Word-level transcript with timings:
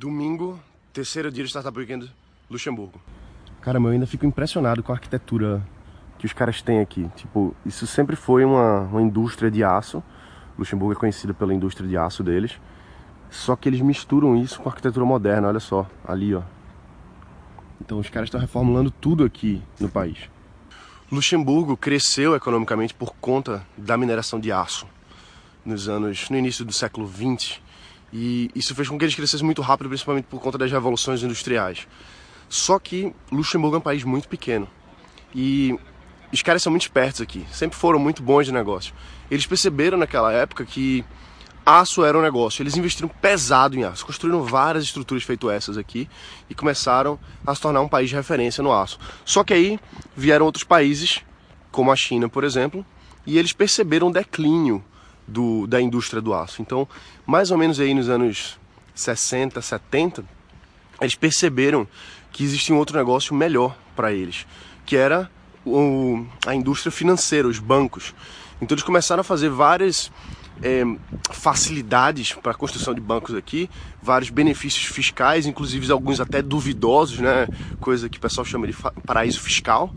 Domingo, 0.00 0.58
terceiro 0.94 1.30
dia 1.30 1.44
de 1.44 1.50
Startup 1.50 1.78
Weekend, 1.78 2.10
Luxemburgo. 2.48 2.98
Caramba, 3.60 3.90
eu 3.90 3.92
ainda 3.92 4.06
fico 4.06 4.24
impressionado 4.24 4.82
com 4.82 4.92
a 4.92 4.94
arquitetura 4.94 5.62
que 6.18 6.24
os 6.24 6.32
caras 6.32 6.62
têm 6.62 6.80
aqui. 6.80 7.06
Tipo, 7.14 7.54
isso 7.66 7.86
sempre 7.86 8.16
foi 8.16 8.42
uma, 8.42 8.80
uma 8.84 9.02
indústria 9.02 9.50
de 9.50 9.62
aço. 9.62 10.02
Luxemburgo 10.58 10.94
é 10.94 10.96
conhecida 10.96 11.34
pela 11.34 11.52
indústria 11.52 11.86
de 11.86 11.98
aço 11.98 12.22
deles. 12.22 12.58
Só 13.28 13.54
que 13.54 13.68
eles 13.68 13.82
misturam 13.82 14.34
isso 14.40 14.58
com 14.62 14.70
a 14.70 14.72
arquitetura 14.72 15.04
moderna, 15.04 15.48
olha 15.48 15.60
só, 15.60 15.86
ali 16.02 16.34
ó. 16.34 16.40
Então 17.78 17.98
os 17.98 18.08
caras 18.08 18.28
estão 18.28 18.40
reformulando 18.40 18.90
tudo 18.90 19.22
aqui 19.22 19.62
no 19.78 19.90
país. 19.90 20.30
Luxemburgo 21.12 21.76
cresceu 21.76 22.34
economicamente 22.34 22.94
por 22.94 23.14
conta 23.20 23.66
da 23.76 23.98
mineração 23.98 24.40
de 24.40 24.50
aço 24.50 24.86
nos 25.62 25.90
anos 25.90 26.30
no 26.30 26.38
início 26.38 26.64
do 26.64 26.72
século 26.72 27.06
20 27.06 27.68
e 28.12 28.50
isso 28.54 28.74
fez 28.74 28.88
com 28.88 28.98
que 28.98 29.04
eles 29.04 29.14
crescessem 29.14 29.44
muito 29.44 29.62
rápido, 29.62 29.88
principalmente 29.88 30.24
por 30.24 30.40
conta 30.40 30.58
das 30.58 30.70
revoluções 30.70 31.22
industriais. 31.22 31.86
Só 32.48 32.78
que 32.78 33.14
Luxemburgo 33.30 33.76
é 33.76 33.78
um 33.78 33.82
país 33.82 34.02
muito 34.02 34.28
pequeno 34.28 34.68
e 35.34 35.78
os 36.32 36.42
caras 36.42 36.62
são 36.62 36.70
muito 36.70 36.82
espertos 36.82 37.20
aqui, 37.20 37.44
sempre 37.52 37.78
foram 37.78 37.98
muito 37.98 38.22
bons 38.22 38.46
de 38.46 38.52
negócio. 38.52 38.94
Eles 39.30 39.46
perceberam 39.46 39.96
naquela 39.96 40.32
época 40.32 40.64
que 40.64 41.04
aço 41.64 42.04
era 42.04 42.18
um 42.18 42.22
negócio. 42.22 42.62
Eles 42.62 42.76
investiram 42.76 43.08
pesado 43.08 43.76
em 43.76 43.84
aço, 43.84 44.04
construíram 44.04 44.42
várias 44.42 44.84
estruturas 44.84 45.22
feito 45.22 45.50
essas 45.50 45.76
aqui 45.76 46.08
e 46.48 46.54
começaram 46.54 47.18
a 47.46 47.54
se 47.54 47.60
tornar 47.60 47.80
um 47.80 47.88
país 47.88 48.08
de 48.08 48.16
referência 48.16 48.62
no 48.62 48.72
aço. 48.72 48.98
Só 49.24 49.44
que 49.44 49.54
aí 49.54 49.80
vieram 50.16 50.46
outros 50.46 50.64
países, 50.64 51.20
como 51.70 51.92
a 51.92 51.96
China, 51.96 52.28
por 52.28 52.44
exemplo, 52.44 52.84
e 53.26 53.38
eles 53.38 53.52
perceberam 53.52 54.08
o 54.08 54.12
declínio 54.12 54.82
do, 55.30 55.66
da 55.66 55.80
indústria 55.80 56.20
do 56.20 56.34
aço. 56.34 56.60
Então, 56.60 56.86
mais 57.26 57.50
ou 57.50 57.58
menos 57.58 57.80
aí 57.80 57.94
nos 57.94 58.08
anos 58.08 58.58
60, 58.94 59.62
70, 59.62 60.24
eles 61.00 61.14
perceberam 61.14 61.86
que 62.32 62.44
existia 62.44 62.74
um 62.74 62.78
outro 62.78 62.96
negócio 62.96 63.34
melhor 63.34 63.76
para 63.96 64.12
eles, 64.12 64.46
que 64.84 64.96
era 64.96 65.30
o, 65.64 66.24
a 66.46 66.54
indústria 66.54 66.92
financeira, 66.92 67.48
os 67.48 67.58
bancos. 67.58 68.14
Então 68.60 68.74
eles 68.74 68.84
começaram 68.84 69.22
a 69.22 69.24
fazer 69.24 69.48
várias 69.48 70.12
é, 70.62 70.82
facilidades 71.30 72.32
para 72.34 72.52
a 72.52 72.54
construção 72.54 72.94
de 72.94 73.00
bancos 73.00 73.34
aqui, 73.34 73.70
vários 74.02 74.30
benefícios 74.30 74.84
fiscais, 74.84 75.46
inclusive 75.46 75.90
alguns 75.90 76.20
até 76.20 76.42
duvidosos, 76.42 77.18
né? 77.18 77.48
coisa 77.80 78.08
que 78.08 78.18
o 78.18 78.20
pessoal 78.20 78.44
chama 78.44 78.66
de 78.66 78.76
paraíso 79.06 79.40
fiscal. 79.40 79.92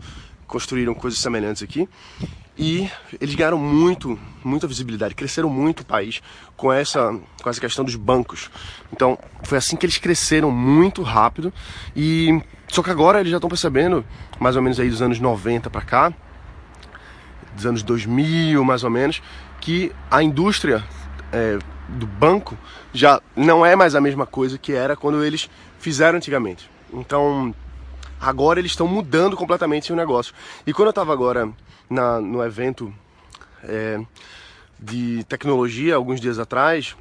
Construíram 0.46 0.94
coisas 0.94 1.18
semelhantes 1.18 1.62
aqui. 1.62 1.88
E 2.56 2.88
eles 3.20 3.34
ganharam 3.34 3.58
muito, 3.58 4.18
muita 4.44 4.66
visibilidade, 4.66 5.14
cresceram 5.14 5.48
muito 5.50 5.80
o 5.80 5.84
país 5.84 6.22
com 6.56 6.72
essa, 6.72 7.18
com 7.42 7.50
essa 7.50 7.60
questão 7.60 7.84
dos 7.84 7.96
bancos. 7.96 8.48
Então, 8.92 9.18
foi 9.42 9.58
assim 9.58 9.76
que 9.76 9.84
eles 9.84 9.98
cresceram 9.98 10.50
muito 10.52 11.02
rápido. 11.02 11.52
E 11.96 12.40
só 12.68 12.82
que 12.82 12.90
agora 12.90 13.20
eles 13.20 13.30
já 13.30 13.38
estão 13.38 13.48
percebendo, 13.48 14.04
mais 14.38 14.54
ou 14.54 14.62
menos 14.62 14.78
aí 14.78 14.88
dos 14.88 15.02
anos 15.02 15.18
90 15.18 15.68
para 15.68 15.82
cá, 15.82 16.14
dos 17.54 17.66
anos 17.66 17.82
2000 17.82 18.64
mais 18.64 18.84
ou 18.84 18.90
menos, 18.90 19.20
que 19.60 19.92
a 20.10 20.22
indústria 20.22 20.84
é, 21.32 21.58
do 21.88 22.06
banco 22.06 22.56
já 22.92 23.20
não 23.36 23.66
é 23.66 23.74
mais 23.74 23.94
a 23.94 24.00
mesma 24.00 24.26
coisa 24.26 24.58
que 24.58 24.72
era 24.72 24.96
quando 24.96 25.24
eles 25.24 25.50
fizeram 25.78 26.16
antigamente. 26.16 26.70
Então, 26.92 27.54
agora 28.24 28.58
eles 28.58 28.72
estão 28.72 28.86
mudando 28.86 29.36
completamente 29.36 29.92
o 29.92 29.96
negócio. 29.96 30.34
E 30.66 30.72
quando 30.72 30.86
eu 30.86 30.90
estava 30.90 31.12
agora 31.12 31.50
na, 31.88 32.20
no 32.20 32.42
evento 32.42 32.92
é, 33.62 34.00
de 34.80 35.24
tecnologia 35.24 35.94
alguns 35.94 36.20
dias 36.20 36.38
atrás, 36.38 36.96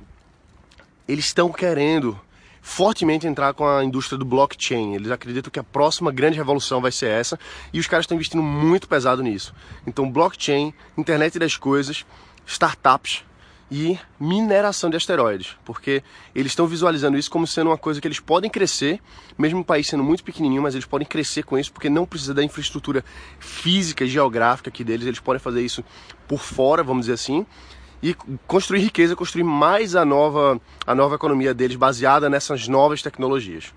eles 1.08 1.26
estão 1.26 1.52
querendo 1.52 2.20
fortemente 2.62 3.28
entrar 3.28 3.54
com 3.54 3.68
a 3.68 3.84
indústria 3.84 4.18
do 4.18 4.24
blockchain. 4.24 4.96
Eles 4.96 5.12
acreditam 5.12 5.52
que 5.52 5.60
a 5.60 5.64
próxima 5.64 6.12
grande 6.12 6.38
revolução 6.38 6.82
vai 6.82 6.92
ser 6.92 7.10
essa 7.10 7.38
e 7.74 7.80
os 7.80 7.88
caras 7.88 8.04
estão 8.04 8.16
investindo 8.16 8.42
muito 8.42 8.88
pesado 8.88 9.22
nisso. 9.22 9.54
Então, 9.86 10.10
blockchain, 10.10 10.74
internet 10.98 11.38
das 11.38 11.58
coisas, 11.58 12.06
startups 12.46 13.24
e 13.76 13.98
mineração 14.20 14.88
de 14.88 14.98
asteroides, 14.98 15.58
porque 15.66 16.04
eles 16.36 16.52
estão 16.52 16.68
visualizando 16.68 17.18
isso 17.18 17.32
como 17.32 17.48
sendo 17.48 17.72
uma 17.72 17.78
coisa 17.78 18.00
que 18.00 18.08
eles 18.08 18.20
podem 18.20 18.48
crescer, 18.48 19.02
mesmo 19.36 19.62
o 19.62 19.66
país 19.66 19.88
sendo 19.88 20.04
muito 20.04 20.24
pequenininho, 20.24 20.62
mas 20.62 20.76
eles 20.76 20.86
podem 20.86 21.08
crescer 21.08 21.42
com 21.42 21.58
isso 21.58 21.74
porque 21.74 21.90
não 21.90 22.06
precisa 22.06 22.36
da 22.36 22.44
infraestrutura 22.44 23.04
física, 23.40 24.06
geográfica 24.06 24.70
aqui 24.70 24.84
deles, 24.84 25.08
eles 25.08 25.20
podem 25.20 25.40
fazer 25.40 25.64
isso 25.64 25.84
por 26.28 26.38
fora, 26.38 26.84
vamos 26.84 27.08
dizer 27.08 27.14
assim, 27.14 27.48
e 28.04 28.14
construir 28.46 28.82
riqueza, 28.82 29.16
construir 29.16 29.44
mais 29.44 29.96
a 29.96 30.06
nova 30.06 30.62
a 30.86 30.94
nova 30.94 31.16
economia 31.16 31.52
deles 31.52 31.76
baseada 31.76 32.30
nessas 32.30 32.68
novas 32.68 33.02
tecnologias. 33.02 33.74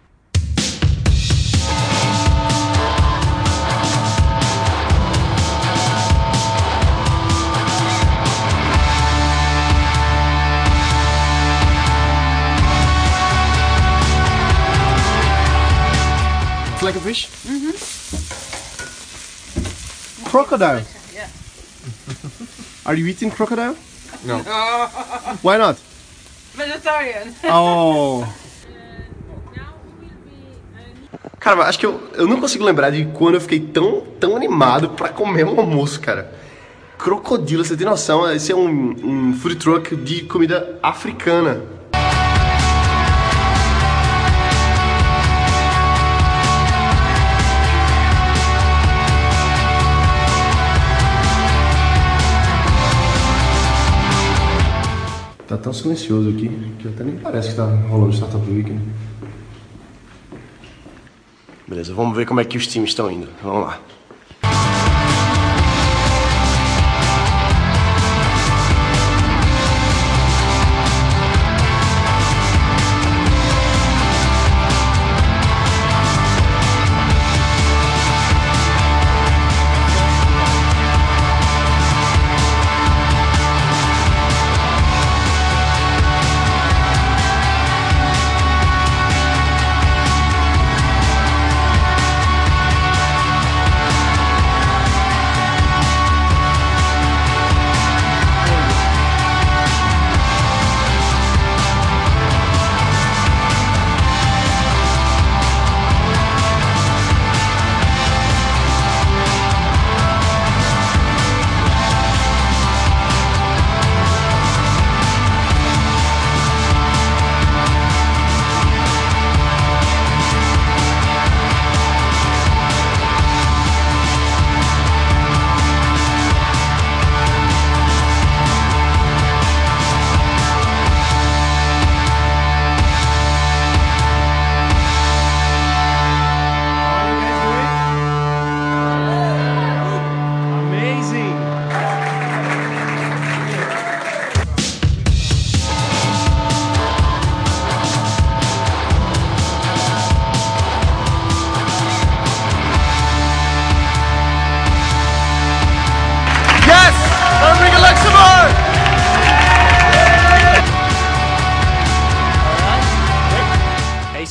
Like 16.86 16.97
a 16.97 17.00
fish? 17.00 17.28
Mm-hmm. 17.44 17.74
Crocodile. 20.30 20.84
Yeah. 21.12 21.28
Are 22.86 22.94
you 22.94 23.06
eating 23.06 23.30
crocodile? 23.30 23.76
No. 24.24 24.38
Why 25.42 25.58
not? 25.58 25.76
Vegetarian. 26.54 27.34
Oh. 27.44 28.24
Cara, 31.41 31.64
acho 31.66 31.78
que 31.78 31.86
eu, 31.86 32.00
eu 32.14 32.26
não 32.26 32.41
consigo 32.41 32.64
lembrar 32.64 32.91
de 32.91 33.04
quando 33.06 33.34
eu 33.36 33.41
fiquei 33.41 33.60
tão, 33.60 34.00
tão 34.18 34.34
animado 34.34 34.91
pra 34.91 35.10
comer 35.10 35.44
um 35.44 35.60
almoço, 35.60 36.00
cara. 36.00 36.34
Crocodilo, 36.98 37.64
você 37.64 37.76
tem 37.76 37.86
noção? 37.86 38.28
Esse 38.32 38.50
é 38.50 38.56
um, 38.56 38.97
um 39.04 39.32
food 39.34 39.54
truck 39.56 39.94
de 39.94 40.22
comida 40.22 40.78
africana. 40.82 41.75
Tão 55.66 55.72
silencioso 55.72 56.28
aqui 56.31 56.49
que 56.78 56.87
até 56.87 57.03
nem 57.03 57.16
parece 57.16 57.49
que 57.49 57.56
tá 57.56 57.65
rolando 57.65 58.15
Startup 58.15 58.49
Weekend. 58.49 58.81
Beleza, 61.66 61.93
vamos 61.93 62.16
ver 62.16 62.25
como 62.25 62.38
é 62.38 62.44
que 62.44 62.56
os 62.56 62.69
times 62.69 62.91
estão 62.91 63.10
indo. 63.10 63.27
Vamos 63.43 63.66
lá. 63.66 63.81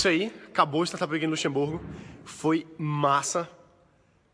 Isso 0.05 0.07
aí, 0.07 0.31
acabou 0.47 0.81
o 0.81 0.83
Startup 0.83 1.11
Week 1.11 1.25
em 1.25 1.27
Luxemburgo. 1.27 1.81
Foi 2.23 2.67
massa, 2.77 3.49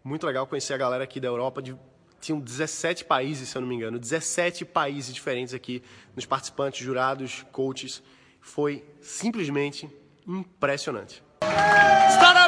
muito 0.04 0.28
legal 0.28 0.46
conhecer 0.46 0.74
a 0.74 0.78
galera 0.78 1.06
aqui 1.06 1.18
da 1.18 1.30
Europa. 1.30 1.62
De, 1.62 1.74
tinham 2.20 2.42
17 2.42 3.06
países, 3.06 3.48
se 3.48 3.58
eu 3.58 3.62
não 3.62 3.70
me 3.70 3.76
engano, 3.76 3.98
17 3.98 4.66
países 4.66 5.14
diferentes 5.16 5.54
aqui 5.54 5.82
nos 6.14 6.26
participantes, 6.26 6.84
jurados, 6.84 7.46
coaches. 7.54 8.04
Foi 8.42 8.84
simplesmente 9.00 9.90
impressionante. 10.28 11.24
Startup 12.10 12.41